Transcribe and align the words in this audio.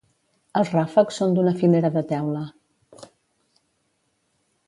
Els 0.59 0.69
ràfecs 0.75 1.19
són 1.21 1.35
d'una 1.35 1.53
filera 1.59 1.91
de 1.99 2.03
teula. 2.13 2.43